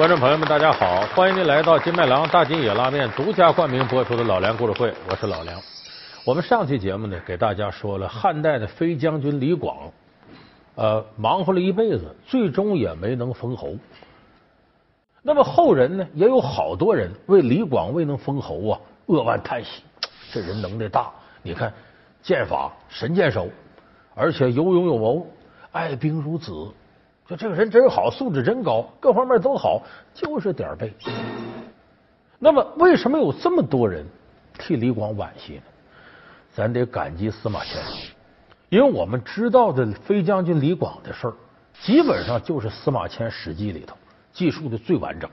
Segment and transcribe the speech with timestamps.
[0.00, 1.02] 观众朋友们，大家好！
[1.14, 5.60] 欢迎您来到金麦郎大金野拉面独家冠名播出的老梁故事会，我是老梁。
[6.24, 9.76] 我们上期节目呢，给大家说了汉代的飞将军李广，
[10.74, 13.74] 呃，忙活了一辈子，最终也没能封侯。
[15.20, 19.82] 那么后人呢，也有好多人为李广未能封侯啊扼腕叹息。
[20.32, 21.10] 这人能耐大，
[21.42, 21.70] 你看
[22.22, 23.50] 剑法神箭手，
[24.14, 25.26] 而且有勇有谋，
[25.72, 26.52] 爱兵如子。
[27.30, 29.80] 就这个人真好，素质真高，各方面都好，
[30.12, 30.92] 就是点儿背。
[32.40, 34.04] 那么，为什么有这么多人
[34.58, 35.62] 替李广惋惜呢？
[36.52, 37.80] 咱得感激司马迁，
[38.68, 41.34] 因为我们知道的飞将军李广的事儿，
[41.80, 43.96] 基本上就是司马迁《史记》里头
[44.32, 45.30] 记述的最完整。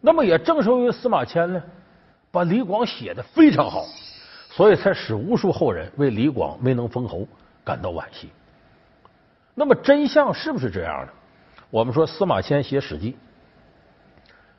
[0.00, 1.62] 那么，也正是因为司马迁呢，
[2.32, 3.84] 把李广写的非常好，
[4.50, 7.28] 所以才使无数后人为李广没能封侯
[7.62, 8.28] 感到惋惜。
[9.54, 11.12] 那么真相是不是这样的？
[11.70, 13.12] 我们说司马迁写《史记》，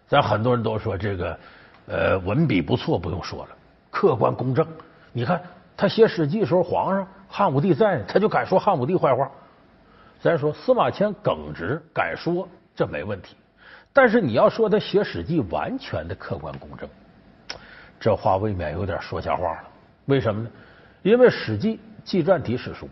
[0.08, 1.40] 咱很多人都说这个
[1.88, 3.56] 呃文笔不错，不用说了，
[3.92, 4.68] 客观公正。
[5.12, 5.40] 你看
[5.78, 9.30] 他写《史记》的时候，皇上汉武帝在，他就敢说汉武帝坏话。
[10.20, 13.36] 咱说司马迁耿直，敢说这没问题。
[13.92, 16.90] 但是你要说他写《史记》完全的客观公正，
[18.00, 19.64] 这话未免有点说瞎话了。
[20.06, 20.50] 为什么呢？
[21.04, 22.90] 因为《史记》纪传体史书。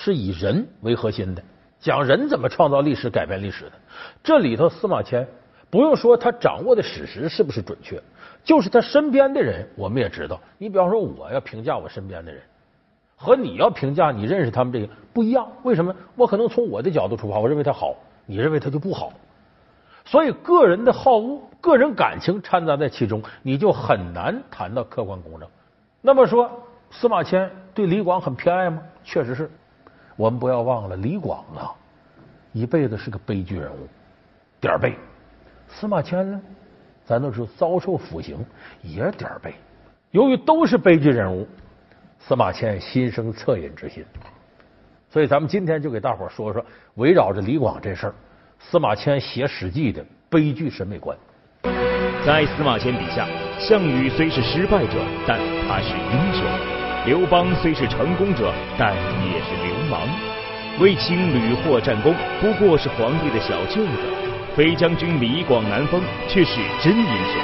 [0.00, 1.42] 是以人为核心的，
[1.80, 3.72] 讲人怎么创造历史、改变历史的。
[4.22, 5.26] 这里头，司马迁
[5.68, 8.00] 不用说他掌握的史实是不是准确，
[8.44, 10.40] 就是他身边的人，我们也知道。
[10.56, 12.40] 你比方说，我要评价我身边的人，
[13.16, 15.44] 和你要评价你认识他们这个不一样。
[15.64, 15.92] 为什么？
[16.14, 19.12] 我可能从我的角度出发，我认为他好，你认为他就不好。
[20.04, 25.48] 所以，个人的好恶、个人感情掺杂在其中，你就很难谈到客观公正。
[26.00, 26.48] 那么说，
[26.88, 28.80] 司马迁对李广很偏爱吗？
[29.02, 29.50] 确实是。
[30.18, 31.70] 我们不要忘了，李广啊，
[32.52, 33.86] 一辈子是个悲剧人物，
[34.60, 34.96] 点儿背。
[35.68, 36.40] 司马迁呢，
[37.04, 38.44] 咱都知道遭受腐刑，
[38.82, 39.54] 也点儿背。
[40.10, 41.46] 由于都是悲剧人物，
[42.18, 44.04] 司马迁心生恻隐之心。
[45.08, 48.14] 所以，咱们今天就给大伙说说围绕着李广这事儿，
[48.58, 51.16] 司马迁写《史记》的悲剧审美观。
[52.26, 54.98] 在司马迁笔下，项羽虽是失败者，
[55.28, 56.44] 但他是英雄。
[57.06, 60.08] 刘邦虽是成功者，但也是流氓。
[60.78, 63.90] 卫青屡获战功，不过是皇帝的小舅子。
[64.54, 67.34] 飞将军李广难封，却是真英雄。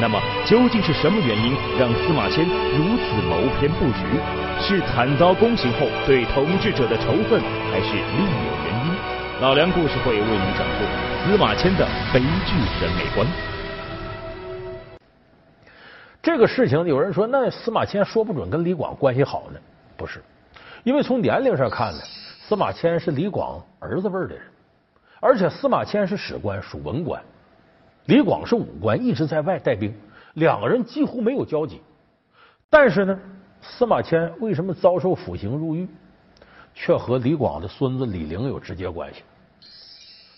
[0.00, 4.02] 那么，究竟是什么原因让司马迁如此谋篇布局？
[4.60, 7.40] 是惨遭宫刑后对统治者的仇恨，
[7.70, 8.94] 还是另有原因？
[9.40, 10.84] 老梁故事会为您讲述
[11.24, 13.26] 司马迁的悲剧审美观。
[16.22, 19.60] 这个事情，有人说，那司马迁说不准跟李广关系好呢？
[19.96, 20.22] 不是，
[20.84, 22.00] 因为从年龄上看呢，
[22.40, 24.40] 司马迁是李广儿子辈的人，
[25.20, 27.22] 而且司马迁是史官，属文官，
[28.06, 29.94] 李广是武官，一直在外带兵，
[30.34, 31.80] 两个人几乎没有交集。
[32.70, 33.18] 但是呢，
[33.60, 35.88] 司马迁为什么遭受腐刑入狱，
[36.74, 39.22] 却和李广的孙子李陵有直接关系？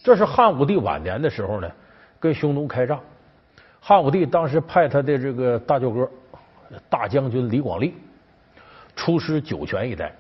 [0.02, 1.70] 这是汉武帝晚年的时候呢，
[2.18, 2.98] 跟匈奴开仗。
[3.80, 6.10] 汉武帝当时派他的这个大舅哥
[6.88, 7.94] 大将军李广利
[8.94, 10.14] 出师酒泉一带，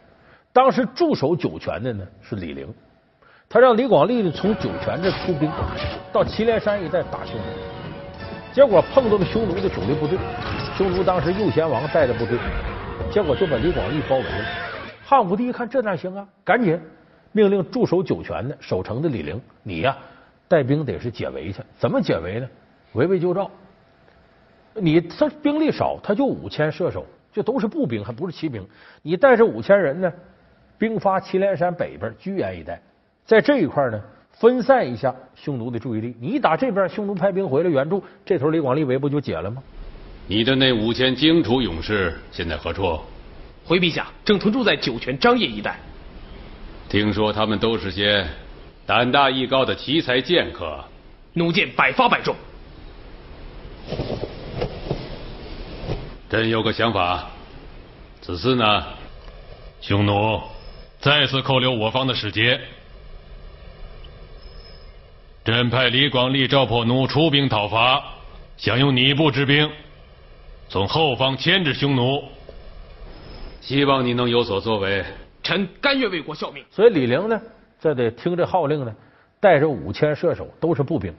[0.52, 2.66] 当时驻守酒泉的呢是李陵，
[3.48, 5.50] 他让李广利呢从酒泉这出兵
[6.12, 7.42] 到祁连山一带打匈奴，
[8.52, 10.18] 结果碰到了匈奴的主力部队，
[10.76, 12.36] 匈奴当时右贤王带的部队，
[13.12, 14.44] 结果就把李广利包围了。
[15.04, 16.80] 汉武帝一看这哪行啊，赶紧
[17.32, 19.96] 命令驻守酒泉的守城的李陵，你呀
[20.48, 22.48] 带兵得是解围去，怎么解围呢？
[22.94, 23.48] 围魏救赵，
[24.74, 28.66] 你他兵力少，他就五千射手，就都是步兵，还不是骑兵。
[29.02, 30.12] 你带着五千人呢，
[30.80, 32.80] 兵发祁连山北边居延一带，
[33.26, 34.00] 在这一块呢，
[34.32, 36.16] 分散一下匈奴的注意力。
[36.18, 39.62] 你打这边，匈奴派兵回来援助，这头李广利围不就解了吗？
[40.26, 42.98] 你的那五千荆楚勇士现在何处？
[43.66, 45.78] 回陛下，正屯驻在酒泉张掖一带。
[46.88, 48.26] 听说他们都是些
[48.86, 50.82] 胆大艺高的奇才剑客，
[51.34, 52.34] 弩箭百发百中。
[56.30, 57.28] 朕有个想法，
[58.22, 58.84] 此次呢，
[59.82, 60.40] 匈奴
[61.00, 62.60] 再次扣留我方的使节，
[65.42, 68.04] 朕派李广利、赵破奴出兵讨伐，
[68.58, 69.70] 想用你部之兵
[70.68, 72.22] 从后方牵制匈奴，
[73.62, 75.02] 希望你能有所作为。
[75.42, 76.62] 臣甘愿为国效命。
[76.70, 77.40] 所以李陵呢，
[77.80, 78.94] 这得听这号令呢，
[79.40, 81.14] 带着五千射手，都是步兵，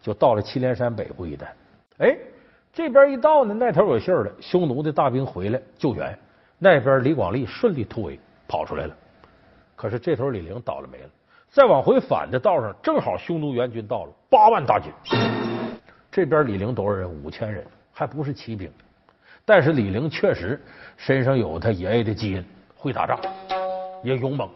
[0.00, 1.54] 就到了祁连山北部一带。
[1.98, 2.16] 哎，
[2.72, 6.18] 这边一到呢，那头有信儿了，匈奴的大兵回来救援。
[6.58, 8.96] 那边李广利顺利突围跑出来了，
[9.78, 11.08] 可是这头李陵倒了霉了。
[11.48, 14.92] 再往回返的道上，正好匈奴援军到了，八万大军。
[16.10, 17.08] 这边李陵多少人？
[17.08, 18.68] 五千人，还不是骑兵。
[19.44, 20.60] 但是李陵确实
[20.96, 22.44] 身上有他爷爷的基因，
[22.76, 23.16] 会打仗，
[24.02, 24.50] 也勇猛。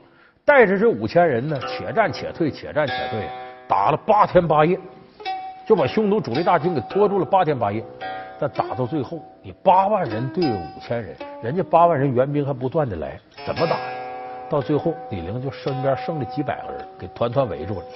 [0.44, 3.30] 带着这五千人呢，且战且退，且战且退，
[3.68, 4.76] 打了八天八夜，
[5.64, 7.82] 就把匈奴主力大军给拖住了八天八夜。
[8.40, 13.16] 但打到最后，你八万人对五千人，人家八万人援兵还不断的来，
[13.46, 13.91] 怎么打？
[14.52, 17.86] 到最后，李陵就身边剩了几百个人，给团团围住了。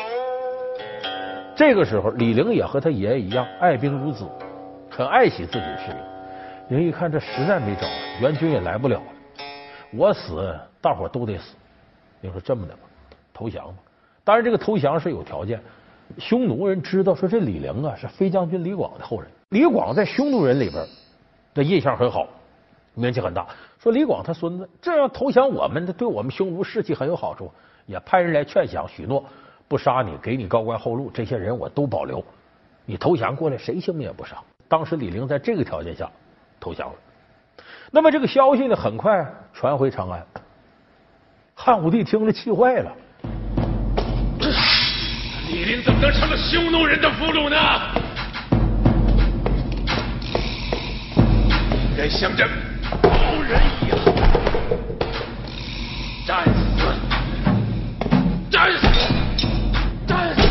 [1.54, 4.26] 这个时候，李陵也和他爷爷一样，爱兵如子，
[4.88, 6.76] 很爱惜自己的士兵。
[6.78, 7.86] 人一看这实在没招，
[8.22, 9.04] 援军也来不了了，
[9.92, 11.54] 我死，大伙都得死。
[12.22, 12.80] 你说这么的吧，
[13.34, 13.74] 投降吧。
[14.24, 15.60] 当然，这个投降是有条件。
[16.16, 20.82] 匈奴人知道说这李陵啊是飞将军李广的后人，李广在匈奴人里边
[21.52, 22.26] 的印象很好，
[22.96, 23.46] 名气很大。
[23.78, 27.52] 说李广他孙子这样投降我们，的对我们匈奴士气很有好处，
[27.86, 29.24] 也派人来劝降，许诺
[29.68, 32.24] 不杀你，给你高官厚禄，这些人我都保留。
[32.84, 34.36] 你投降过来，谁性命也不伤。
[34.66, 36.10] 当时李陵在这个条件下
[36.58, 36.94] 投降了。
[37.90, 40.26] 那么这个消息呢，很快传回长安。
[41.54, 42.92] 汉武帝听了气坏了。
[45.48, 47.56] 李陵怎么能成了匈奴人的俘虏呢？
[51.90, 52.50] 应该像这仇
[53.48, 53.96] 人一样，
[56.26, 56.82] 战死，
[58.50, 58.84] 战死，
[60.04, 60.42] 战死，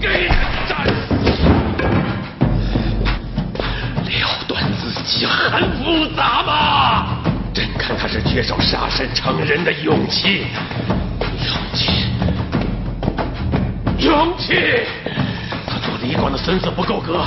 [0.00, 0.28] 给
[0.68, 1.14] 战死，
[4.04, 4.10] 了
[4.46, 7.18] 断自己很复杂吗？
[7.52, 10.46] 朕看他是缺少杀身成仁的勇气，
[11.18, 12.04] 勇气。
[13.98, 14.54] 勇气，
[15.66, 17.26] 他做李广的孙子不够格，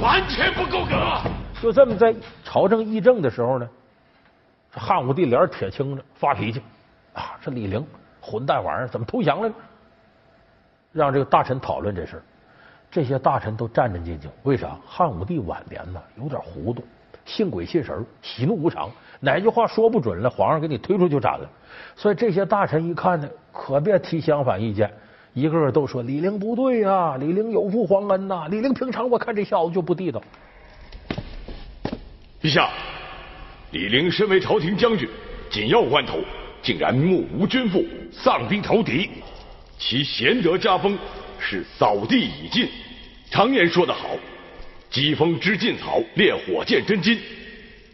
[0.00, 1.20] 完全不够格。
[1.62, 2.14] 就这么在
[2.50, 3.68] 朝政议政的时候呢，
[4.72, 6.60] 这汉武帝脸铁青着，发脾气
[7.14, 7.38] 啊！
[7.40, 7.86] 这李陵
[8.20, 9.54] 混蛋玩意儿怎么投降了呢？
[10.90, 12.20] 让这个大臣讨论这事
[12.90, 14.26] 这些大臣都战战兢兢。
[14.42, 14.76] 为啥？
[14.84, 16.82] 汉武帝晚年呢有点糊涂，
[17.24, 21.48] 信鬼信神，喜怒无常，哪句话说不准了，皇上给你推出就斩了。
[21.94, 24.92] 所以这些大臣一看呢，可别提相反意见。
[25.34, 30.20] 一个个都说李陵不对呀，李陵有负皇恩呐，李陵平常我看这小子就不地道。
[32.42, 32.70] 陛下，
[33.72, 35.06] 李陵身为朝廷将军，
[35.50, 36.24] 紧要关头，
[36.62, 39.10] 竟然目无君父，丧兵投敌，
[39.78, 40.98] 其贤德家风
[41.38, 42.66] 是扫地已尽。
[43.30, 44.16] 常言说得好，
[44.88, 47.20] 疾风知劲草，烈火见真金。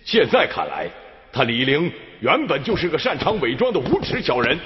[0.04, 0.88] 现在看来，
[1.32, 4.56] 他李陵原本就是个擅长伪装的无耻小人。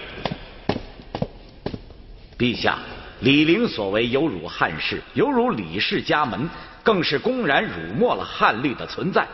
[2.38, 2.78] 陛下，
[3.20, 6.50] 李陵所为有辱汉室，有辱李氏家门，
[6.82, 9.26] 更是公然辱没了汉律的存在。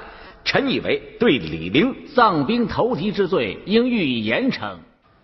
[0.47, 4.77] 臣以为对李陵丧兵投敌之罪，应予以严惩。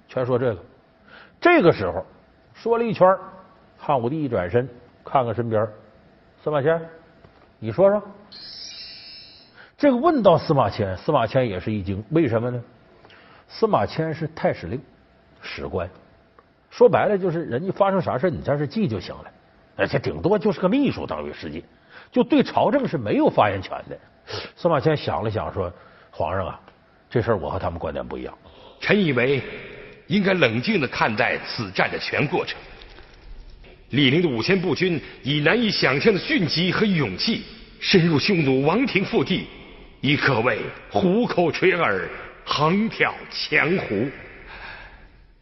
[0.08, 0.60] 全说这个。
[1.40, 2.04] 这个时候
[2.54, 3.08] 说了一圈，
[3.78, 4.68] 汉武帝一转身，
[5.04, 5.64] 看看身边，
[6.42, 6.82] 司马迁，
[7.60, 8.02] 你说说。
[9.78, 12.60] 这个问到司马迁，司马迁也是一惊，为什么呢？
[13.46, 14.80] 司马迁是太史令，
[15.40, 15.88] 史官。
[16.68, 19.24] 说白了就是人家发生啥事你在这记就行了，
[19.76, 21.64] 而且顶多就是个秘书，等于实际
[22.10, 23.96] 就对朝政是没有发言权的。
[24.56, 25.72] 司马迁想了想说
[26.10, 26.60] ：“皇上啊，
[27.10, 28.36] 这事儿我和他们观点不一样。
[28.80, 29.40] 臣以为
[30.06, 32.58] 应该冷静的看待此战的全过程。
[33.90, 37.42] 李陵的五千步军以难以想象的迅疾和勇气
[37.80, 39.46] 深入匈奴王庭腹地，
[40.00, 40.58] 已可谓
[40.90, 42.08] 虎口垂耳，
[42.44, 44.08] 横挑强胡。”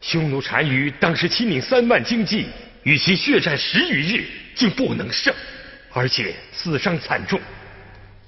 [0.01, 2.47] 匈奴单于当时亲领三万精骑，
[2.83, 5.31] 与其血战十余日，竟不能胜，
[5.93, 7.39] 而且死伤惨重。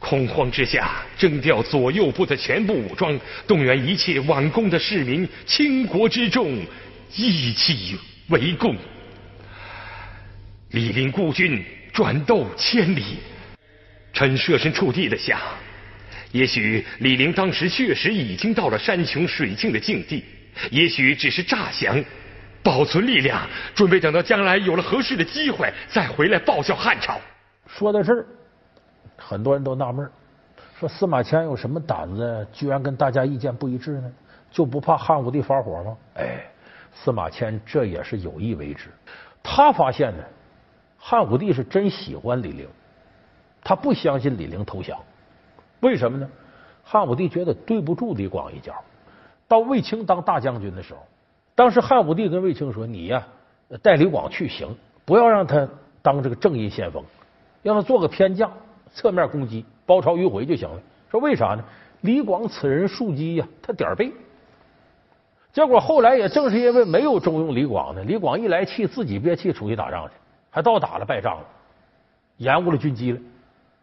[0.04, 3.18] 恐慌之下，征调左右部的全部武装，
[3.48, 6.60] 动员一切挽弓的市民，倾国之众，
[7.16, 8.76] 一起围攻。
[10.72, 13.16] 李陵孤军转斗千里，
[14.12, 15.40] 臣设身处地的想，
[16.34, 20.22] 也许李陵当时确实已经到了山穷水尽的境地。
[20.70, 22.04] 也许只是诈降，
[22.62, 27.22] 保存力量，准备等到将来有了合适的机会再回来报效汉朝。
[27.68, 28.28] 说到这儿，
[29.18, 30.10] 很多人都纳闷
[30.80, 34.12] 说司马迁有什么胆子，居然跟大家意见不一致呢？
[34.52, 35.98] 就不怕汉武帝发火吗？
[36.16, 36.46] 哎，
[36.94, 38.90] 司马迁这也是有意为之。
[39.42, 40.24] 他发现呢，
[40.98, 42.68] 汉武帝是真喜欢李陵，
[43.64, 44.98] 他不相信李陵投降。
[45.80, 46.30] 为什么呢？
[46.84, 48.74] 汉武帝觉得对不住李广一家。
[49.48, 51.00] 到卫青当大将军的时候，
[51.56, 53.26] 当时汉武帝跟卫青说：“你呀，
[53.82, 55.68] 带李广去行，不要让他
[56.02, 57.04] 当这个正印先锋，
[57.62, 58.52] 让他做个偏将，
[58.94, 60.80] 侧面攻击，包抄迂回就行了。”
[61.12, 61.64] 说为啥呢？
[62.02, 64.12] 李广此人庶几呀，他点儿背。
[65.52, 70.14] 结果后来也正是因为没有重用李广呢，李广一来气，自己憋气出去打仗去，
[70.50, 71.46] 还倒打了败仗了，
[72.38, 73.20] 延误了军机了。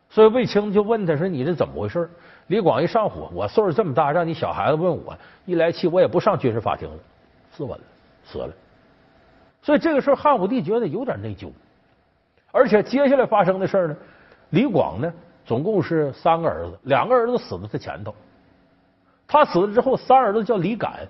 [0.09, 2.11] 所以卫青就问他说：“你这怎么回事？”
[2.49, 6.99] 李广一上火，我岁数这么大，让你小孩子问我，一来气我也不上军事法庭了，
[7.53, 7.81] 自刎了，
[8.25, 8.53] 死了。
[9.63, 11.49] 所以这个事汉武帝觉得有点内疚，
[12.51, 13.97] 而且接下来发生的事呢，
[14.51, 15.13] 李广呢
[15.47, 18.15] 总共是三个儿子，两个儿子死在他前头，
[19.27, 21.07] 他死了之后，三儿子叫李敢。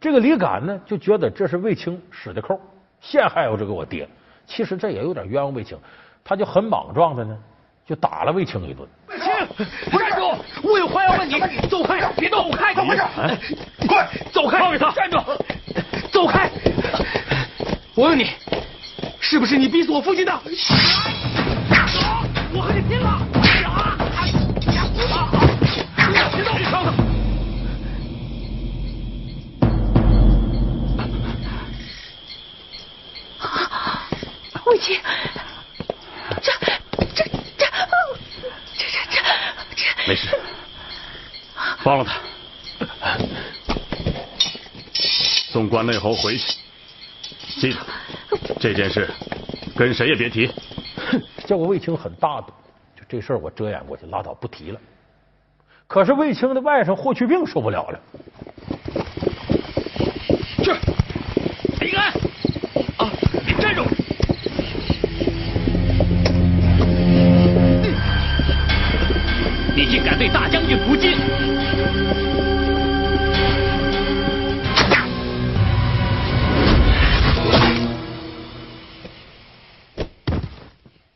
[0.00, 2.60] 这个李敢呢，就觉得这是卫青使的扣，
[3.00, 4.08] 陷害我这个我爹。
[4.46, 5.78] 其实这也有点冤枉卫青，
[6.24, 7.38] 他就很莽撞的呢，
[7.86, 8.88] 就打了卫青一顿。
[9.06, 9.26] 卫青，
[9.90, 10.36] 站住！
[10.62, 12.50] 我有话要问你，走开，别动！
[12.50, 12.74] 走开！
[12.74, 13.02] 怎么回事？
[13.86, 14.58] 快走开！
[14.58, 14.90] 放开他！
[14.90, 15.18] 站住！
[16.10, 16.50] 走开！
[17.94, 18.26] 我问你，
[19.20, 20.32] 是不是你逼死我父亲的？
[22.72, 23.06] 我和你拼了！
[23.68, 23.98] 啊！
[24.56, 25.28] 别动！
[26.56, 26.74] 别动！
[34.64, 34.98] 魏青，
[36.40, 36.72] 这这
[37.14, 37.24] 这
[37.58, 37.66] 这
[38.78, 39.20] 这这
[39.76, 40.28] 这没事，
[41.80, 42.12] 放了他，
[44.94, 46.54] 送关内侯回去。
[47.60, 47.76] 记得
[48.58, 49.10] 这件事
[49.76, 50.50] 跟谁也别提。
[51.10, 52.52] 哼， 叫过魏青很大度，
[53.12, 54.80] 这事儿我遮掩过去，拉倒不提了。
[55.86, 58.00] 可是卫青的外甥霍去病受不了了，
[60.64, 60.72] 去，
[61.78, 62.08] 李安
[62.96, 63.12] 啊，
[63.46, 63.84] 你站住！
[69.76, 71.12] 你竟敢对大将军不敬！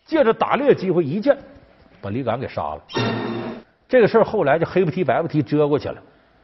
[0.04, 1.34] 借着打猎机会，一箭
[2.06, 2.82] 把李敢给杀了。
[3.88, 6.00] 这个事儿后来就黑不提白不提遮过去了。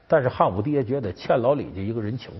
[0.08, 2.30] 但是汉武帝也觉得欠老李家一个人情，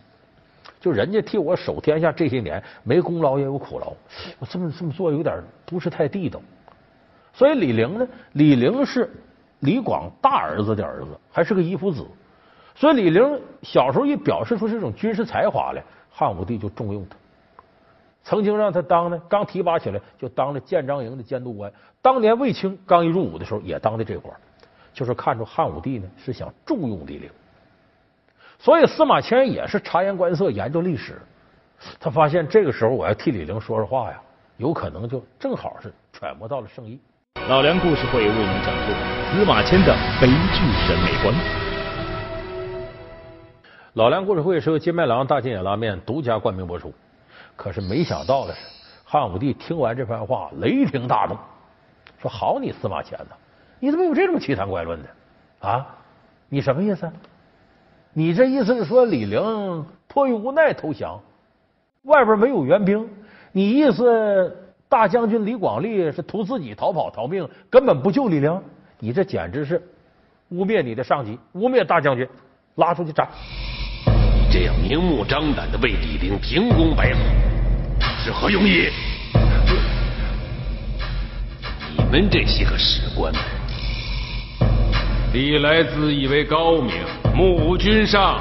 [0.81, 3.95] 就人家替我守天下这些年，没功劳也有苦劳，
[4.41, 6.41] 我这么这么做有点不是太地道。
[7.33, 9.09] 所以李陵呢，李陵是
[9.61, 12.05] 李广大儿子的儿子，还是个遗夫子。
[12.75, 17.17] 所以李陵小时候一表示出这种军事才华来，汉武帝就重用他。
[18.25, 21.73] 曾经让他当呢，刚提拔起来就当了建章营的监督官。
[22.00, 24.35] 当年卫青刚一入伍的时候，也当的这官，
[24.93, 27.29] 就是看出汉武帝呢是想重用李陵。
[28.59, 31.21] 所以司马迁也是察言观色，研究历史，
[31.99, 34.23] 他发现这个时候我要替李陵说说话呀，
[34.57, 37.00] 有可能就正好是揣摩到了圣意。
[37.49, 38.93] 老梁故事会为您讲述
[39.35, 41.35] 司马迁的悲剧审美观。
[43.95, 46.95] 老梁故事会是由金麦郎大金眼拉面独家冠名播出。
[47.56, 48.61] 可是没想到的是，
[49.04, 51.37] 汉武帝听完这番话，雷霆大怒，
[52.21, 53.37] 说：“好你司马迁呐，
[53.78, 55.09] 你怎么有这种奇谈怪论的
[55.61, 55.87] 啊？
[56.49, 57.11] 你什么意思？
[58.14, 61.21] 你这意思是说李陵迫于无奈投降，
[62.02, 63.09] 外边没有援兵？
[63.52, 68.62] 你意思大将军李广利是图自己逃跑逃命，根本不救李陵？
[68.99, 69.82] 你这简直是
[70.50, 72.28] 污蔑你的上级，污蔑大将军，
[72.75, 73.28] 拉出去斩！”
[74.52, 77.21] 这样明目张胆的为李陵平功摆好，
[78.23, 78.90] 是何用意？
[81.97, 83.32] 你们这些个史官，
[85.32, 86.92] 历来自以为高明，
[87.35, 88.40] 目无君上。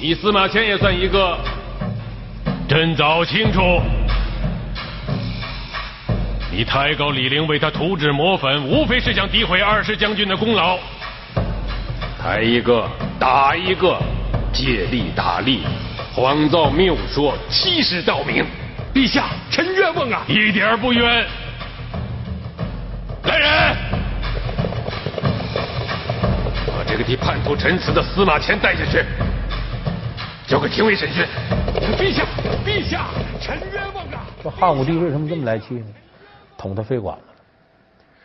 [0.00, 1.38] 你司马迁也算一个。
[2.66, 3.60] 朕早清楚，
[6.50, 10.78] 你抬高李陵为他涂脂抹粉，无非是想诋毁二世将军的功劳。
[12.18, 12.88] 抬一个
[13.20, 14.00] 打一个。
[14.54, 15.62] 借力打力，
[16.14, 18.46] 谎造谬说，欺世盗名。
[18.94, 20.22] 陛下，臣冤枉啊！
[20.28, 21.26] 一点不冤。
[23.24, 23.76] 来人，
[26.68, 29.04] 把这个替叛徒陈词的司马迁带下去，
[30.46, 31.26] 交给廷尉审讯。
[31.98, 32.24] 陛下，
[32.64, 33.06] 陛下，
[33.40, 34.24] 臣冤枉啊！
[34.44, 35.86] 这汉武帝为什么这么来气呢？
[36.56, 37.34] 捅他肺管子了。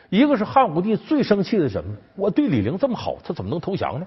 [0.09, 1.95] 一个是汉武帝最生气的什么？
[2.15, 4.05] 我对李陵这么好，他怎么能投降呢？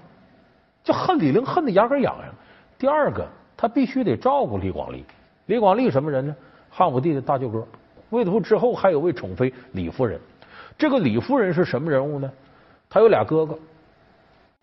[0.83, 2.33] 就恨李陵，恨的牙根痒痒。
[2.77, 3.25] 第二个，
[3.55, 5.05] 他必须得照顾李广利。
[5.45, 6.35] 李广利什么人呢？
[6.69, 7.65] 汉武帝的大舅哥。
[8.09, 10.19] 魏屠之后还有位宠妃李夫人。
[10.77, 12.31] 这个李夫人是什么人物呢？
[12.89, 13.57] 他有俩哥哥，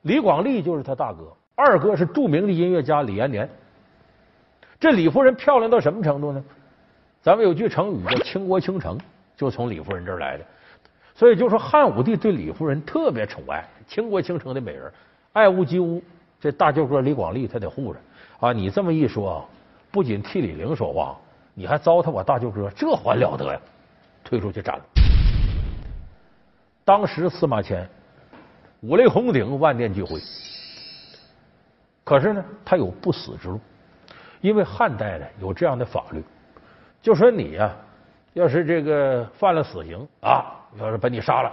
[0.03, 3.49] 李广利就是他大哥，二哥是著名的音乐家李延年。
[4.79, 6.45] 这李夫人漂亮到什么程度呢？
[7.23, 8.97] 咱们有句成语叫“倾国倾城”，
[9.37, 10.45] 就从李夫人这儿来的。
[11.15, 14.91] 所以就说汉武帝对李夫人特别宠爱，倾国倾城的美人。
[15.33, 16.03] 爱屋及乌，
[16.41, 18.01] 这大舅哥李广利他得护着
[18.41, 18.53] 啊！
[18.53, 19.49] 你这么一说，
[19.91, 21.17] 不仅替李陵说话，
[21.55, 23.61] 你还糟蹋我大舅哥，这还了得呀？
[24.25, 24.85] 推出去斩了。
[26.85, 27.89] 当时司马迁
[28.81, 30.21] 五雷轰顶，万念俱灰，
[32.03, 33.61] 可是呢，他有不死之路，
[34.41, 36.25] 因为汉代呢有这样的法律，
[37.01, 37.71] 就说你呀，
[38.33, 41.53] 要是这个犯了死刑啊，要是把你杀了，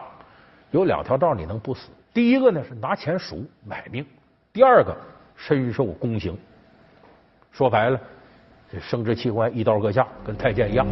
[0.71, 1.89] 有两条道你能不死。
[2.17, 4.03] 第一个呢是拿钱赎买命，
[4.51, 4.97] 第二个
[5.35, 6.35] 身受宫刑。
[7.51, 7.99] 说白了，
[8.73, 10.83] 这生殖器官一刀割下，跟太监一样。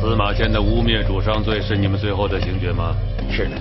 [0.00, 2.96] 司马迁的污蔑主伤罪是你们最后的刑决吗？
[3.30, 3.60] 是的，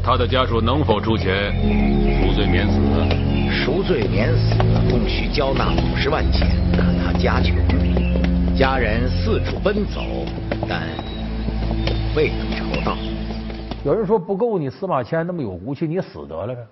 [0.00, 1.52] 他的家属能否出钱
[2.22, 2.78] 赎罪免死？
[3.50, 4.54] 赎罪免死
[4.88, 7.56] 共需交纳五十万钱，可他家穷，
[8.56, 10.00] 家人四处奔走，
[10.68, 10.80] 但
[12.14, 12.96] 未能筹到。
[13.84, 16.66] 有人说不够你司马迁那么有骨气，你死得了呗？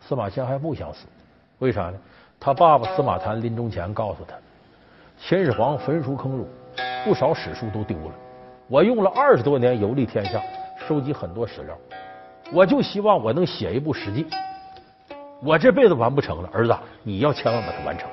[0.00, 1.06] 司马迁还不想死，
[1.60, 1.94] 为啥呢？
[2.40, 4.34] 他爸爸司马谈临终前告诉他，
[5.18, 6.48] 秦始皇焚书坑儒，
[7.04, 8.12] 不少史书都丢了。
[8.66, 10.42] 我用了二十多年游历天下，
[10.86, 11.78] 收集很多史料，
[12.52, 14.26] 我就希望我能写一部史记。
[15.40, 18.10] 我这辈子完不成了，儿子，你要千万把它完成。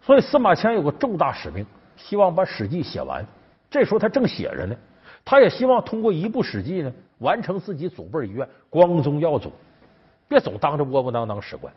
[0.00, 3.26] 所以司马迁有个重大使命，希望把史记写完。
[3.68, 4.74] 这时候他正写着呢，
[5.24, 9.52] 他也希望通过一部史记呢，完成自己祖辈遗愿，光宗耀祖，
[10.28, 11.72] 别总当着窝窝囊囊史官。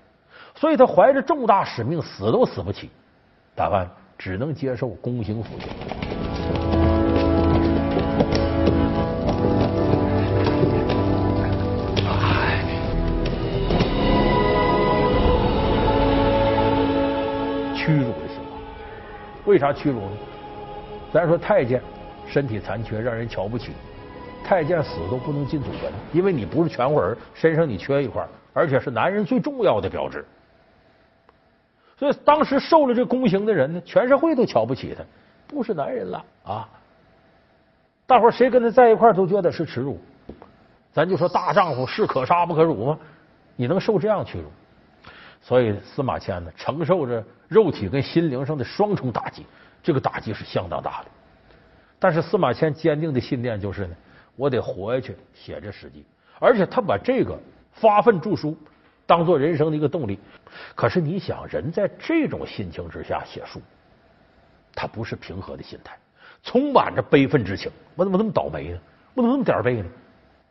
[0.55, 2.89] 所以他怀着重大使命，死都死不起，
[3.55, 3.89] 咋办？
[4.17, 5.67] 只能接受宫刑服刑。
[17.75, 18.57] 屈辱的刑罚，
[19.45, 20.11] 为啥屈辱呢？
[21.11, 21.81] 咱说太监
[22.27, 23.71] 身体残缺，让人瞧不起，
[24.43, 30.25] 太监死都不能进祖坟，因为你不是全乎人，身上你缺一块，而且是男人最重要的标志。
[31.97, 35.03] 所以当时受了这宫刑的人呢，全社会都瞧不起他，
[35.47, 36.67] 不是男人了啊！
[38.05, 39.99] 大伙谁跟他在一块都觉得是耻辱。
[40.91, 42.97] 咱就说大丈夫是可杀不可辱吗？
[43.55, 44.51] 你能受这样屈辱？
[45.41, 49.45] 所以司马迁呢，承受着肉体跟心灵上的双重打击，
[49.81, 51.07] 这个打击是相当大的。
[52.03, 53.95] 但是司马迁坚定的信念就是呢，
[54.35, 56.03] 我得活下去，写这史记，
[56.37, 57.39] 而且他把这个
[57.71, 58.57] 发奋著书
[59.05, 60.19] 当做人生的一个动力。
[60.75, 63.61] 可是你想，人在这种心情之下写书，
[64.75, 65.97] 他不是平和的心态，
[66.43, 67.71] 充满着悲愤之情。
[67.95, 68.79] 我怎么那么倒霉呢？
[69.13, 69.85] 我怎么那么点背呢？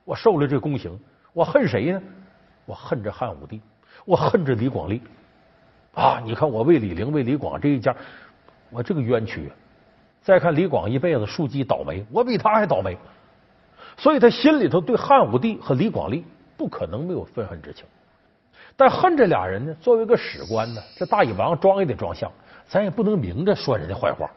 [0.07, 0.99] 我受了这宫刑，
[1.35, 2.03] 我恨谁呢？
[2.65, 3.61] 我恨这汉武帝。
[4.07, 5.03] 我恨着李广利
[5.93, 6.19] 啊！
[6.25, 7.95] 你看我为李陵、为李广这一家，
[8.71, 9.49] 我这个冤屈。
[9.49, 9.57] 啊
[10.23, 12.97] 再看李广一辈子树基倒霉，我比他还倒霉。
[13.97, 16.25] 所以他心里头对汉武帝和李广利
[16.57, 17.85] 不可能没有愤恨之情。
[18.77, 22.31] 但恨这俩人呢，作为一个史官呢，这大尾巴装也得装像，
[22.67, 24.31] 咱也不能明着说人家坏话。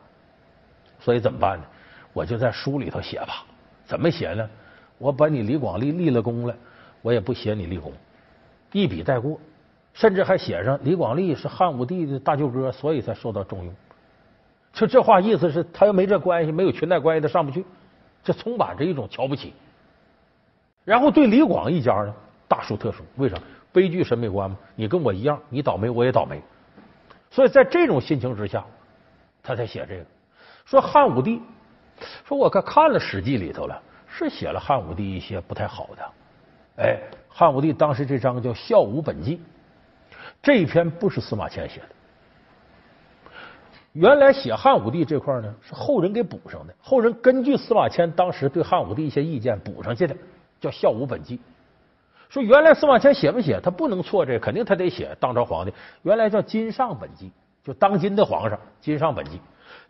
[1.00, 1.66] 所以怎么办呢？
[2.14, 3.46] 我就在书里头写吧。
[3.86, 4.50] 怎么写呢？
[4.98, 6.56] 我把你李广利立了功了，
[7.02, 7.94] 我也不写你立功，
[8.72, 9.40] 一笔带过。
[9.94, 13.74] 甚至还写上李广利是汉武帝的大舅哥，所以才受到重用。
[14.76, 17.66] 就这话意思是，他要没这关系，没有裙带关系，他上不去。
[18.24, 19.54] 这充满着一种瞧不起。
[20.84, 22.14] 然后对李广一家呢，
[22.48, 23.02] 大书特书。
[23.16, 23.38] 为啥？
[23.72, 24.58] 悲剧审美观嘛。
[24.76, 26.42] 你跟我一样，你倒霉，我也倒霉。
[27.32, 28.66] 所以在这种心情之下，
[29.42, 30.06] 他才写这个。
[30.66, 31.42] 说汉武帝，
[32.28, 36.84] 说我可看了《史记》里头了，是写了汉武帝一些不太好的。
[36.84, 39.38] 哎，汉武帝当时这章叫《孝武本纪》。
[40.42, 41.95] 这一篇不是司马迁写的，
[43.96, 46.74] 原来写汉武帝这块呢是后人给补上的。
[46.82, 50.14] 后人根据司马迁当时对汉武帝一些意见补上去的，
[50.60, 51.38] 叫《孝武本纪》。
[52.28, 53.58] 说原来司马迁写没写？
[53.62, 55.16] 他不能错这，肯定他得写。
[55.18, 57.28] 当朝皇帝原来叫《今上本纪》，
[57.64, 59.38] 就当今的皇上《今上本纪》。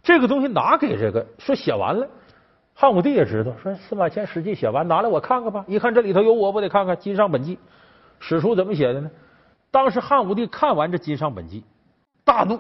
[0.04, 2.08] 这个东西拿给这个说写完了，
[2.76, 5.66] 汉武帝也知道，说司马迁史记写完，拿来我看看吧。
[5.68, 7.56] 一看这里头有我，我得看看《今上本纪》。
[8.20, 9.10] 史书怎么写的呢？
[9.72, 11.62] 当时汉武帝看完这《今上本纪》，
[12.24, 12.60] 大怒，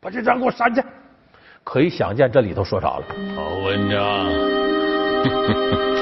[0.00, 0.82] 把这张给我删去。
[1.64, 3.04] 可以想见这里头说啥了。
[3.34, 5.95] 好文章。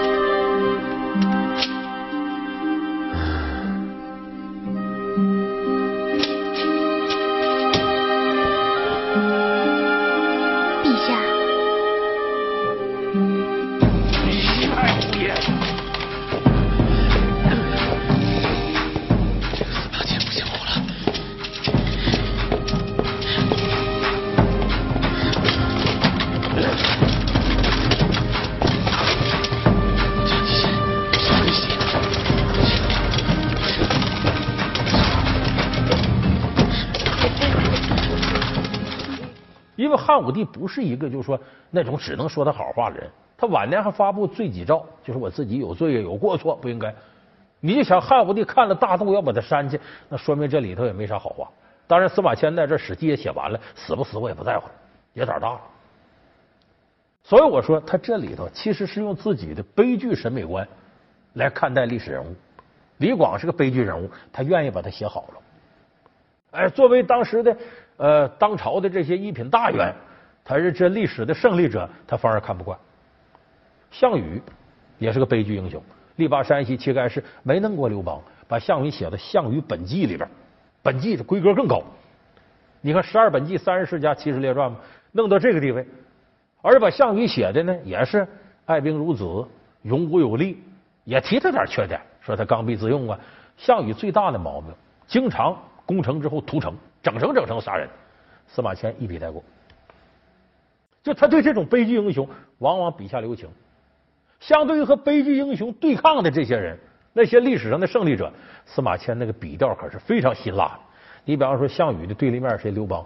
[40.14, 41.38] 汉武帝不是一个就是说
[41.72, 46.94] 那种只能说他好话的人，他晚年还发布罪己诏，就是我自己有罪有过错，不应该。
[47.58, 51.50] 你就想汉武帝看了大度要把他删去，那说明这里头也没啥好话。
[51.88, 54.68] 当然，司马迁在这史记也写完了，死不死我也不在乎，
[55.14, 55.60] 也胆大了。
[57.24, 60.64] 所以我说，他这里头其实是用自己的悲剧审美观
[61.32, 62.32] 来看待历史人物。
[62.98, 65.40] 李广是个悲剧人物，他愿意把他写好了。
[66.52, 67.56] 哎，作为当时的
[67.96, 69.94] 呃当朝的这些一品大员，
[70.44, 72.78] 他是这历史的胜利者，他反而看不惯。
[73.90, 74.42] 项羽
[74.98, 75.82] 也是个悲剧英雄，
[76.16, 80.28] 力拔山兮气盖世，没弄过刘邦，把项羽写到《项羽本纪》里边，
[80.82, 81.82] 本纪的规格更高。
[82.80, 84.78] 你看十二本纪、三十世家、七十列传嘛，
[85.12, 85.86] 弄到这个地位。
[86.60, 88.26] 而把项羽写的呢，也是
[88.64, 89.46] 爱兵如子、
[89.82, 90.62] 勇武有力，
[91.04, 93.18] 也提他点缺点，说他刚愎自用啊。
[93.56, 94.74] 项羽最大的毛病，
[95.06, 97.88] 经常攻城之后屠城，整城整城杀人。
[98.46, 99.42] 司马迁一笔带过，
[101.02, 103.48] 就他对这种悲剧英雄，往往笔下留情。
[104.38, 106.78] 相对于和悲剧英雄对抗的这些人，
[107.14, 108.30] 那些历史上的胜利者，
[108.66, 110.80] 司马迁那个笔调可是非常辛辣的。
[111.24, 113.04] 你比方说，项羽的对立面是刘邦。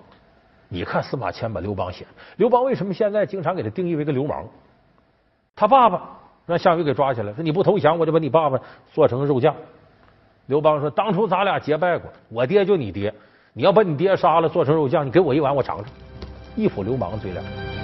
[0.68, 2.04] 你看司马迁把刘邦写，
[2.36, 4.44] 刘邦为什么现在经常给他定义为个流氓？
[5.54, 8.60] 他爸爸让项羽给抓起来，说你不投降，我就把你爸爸
[8.92, 9.54] 做成肉酱。
[10.48, 13.12] 刘邦说，当初咱俩结拜过，我爹就你爹，
[13.52, 15.87] 你要把你爹杀了做成肉酱，你给我一碗我尝尝。
[16.56, 17.77] 一副流氓嘴脸。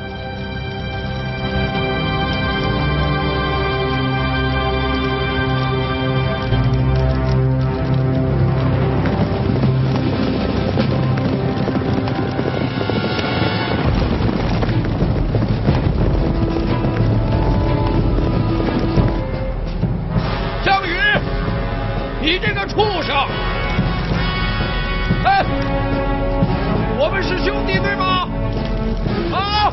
[22.66, 23.14] 畜生。
[25.24, 25.44] 哎，
[26.98, 28.28] 我们是兄弟，对吗？
[29.30, 29.72] 好。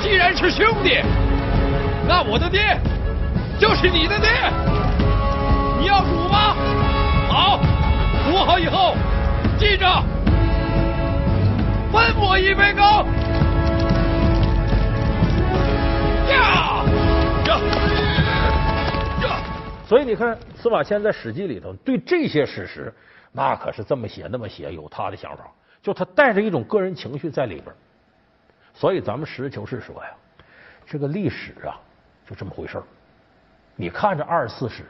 [0.00, 1.00] 既然是兄弟，
[2.06, 2.78] 那我的爹
[3.58, 4.30] 就是你的爹。
[5.80, 6.54] 你要煮吗？
[7.28, 7.60] 好，
[8.24, 8.94] 煮好以后
[9.58, 9.86] 记着。
[11.92, 12.84] 分我一杯羹。
[16.30, 16.34] 呀
[17.46, 17.58] 呀
[19.22, 19.28] 呀，
[19.88, 20.36] 所以你看。
[20.66, 22.92] 司马迁在《史记》里头对这些史实，
[23.30, 25.48] 那可是这么写那么写，有他的想法，
[25.80, 27.66] 就他带着一种个人情绪在里边。
[28.74, 30.10] 所以咱们实事求是说呀，
[30.84, 31.78] 这个历史啊，
[32.28, 32.82] 就这么回事
[33.76, 34.82] 你看着二十四史，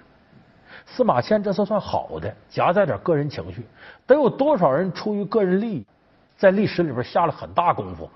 [0.86, 3.62] 司马迁这算算好的，夹带点个人情绪，
[4.06, 5.86] 得有多少人出于个人利益，
[6.38, 8.08] 在历史里边下了很大功夫，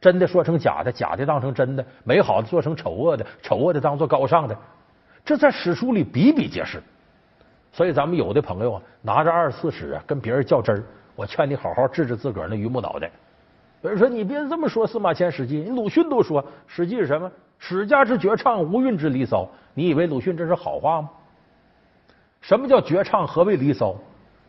[0.00, 4.58] 真的说成假的，假的当成真的，美好的做成丑恶的，丑恶的当做高尚的。
[5.24, 6.82] 这在史书里比比皆是，
[7.72, 10.82] 所以咱们有的朋友啊，拿着二十四史啊，跟别人较真儿。
[11.14, 13.10] 我劝你好好治治自个儿那榆木脑袋。
[13.82, 17.30] 有人说，你别这么说司马迁《史记》，你鲁迅都说《史记》是什么？
[17.58, 19.48] 史家之绝唱，无韵之离骚。
[19.74, 21.10] 你以为鲁迅这是好话吗？
[22.40, 23.26] 什么叫绝唱？
[23.26, 23.94] 何谓离骚？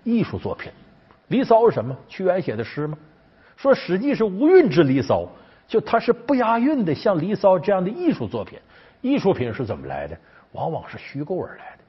[0.04, 0.72] 艺术作品。
[1.28, 1.96] 离骚是什么？
[2.08, 2.98] 屈原写的诗吗？
[3.56, 5.28] 说《史记》是无韵之离骚，
[5.68, 8.60] 就它是不押韵的，像《离骚》这样的艺术作品。
[9.02, 10.18] 艺术品是怎么来的？
[10.54, 11.84] 往往是虚构而来的，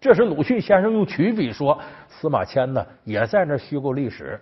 [0.00, 4.40] 这是鲁迅先生用曲笔说，司马迁呢也在那虚构历史，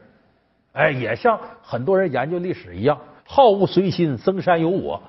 [0.73, 5.03] 哎，也像很多人研究历史一样，好恶随心，增删有我，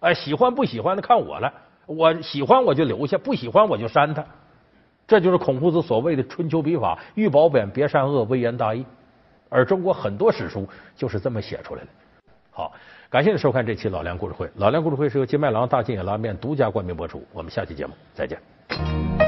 [0.00, 1.52] 哎，喜欢不喜欢的看我了，
[1.86, 4.24] 我喜欢我就留下，不喜欢我就删他，
[5.06, 8.84] 这就是孔夫子所谓的春秋笔法，欲褒贬，别善恶，微言大义，
[9.48, 11.88] 而中国很多史书就是这么写出来的。
[12.54, 12.72] 好，
[13.10, 14.46] 感谢您收看这期《老梁故事会》。
[14.54, 17.20] 《老梁故事会》是由金麦郎大金眼拉面独家冠名播出。
[17.32, 19.23] 我们下期节目再见。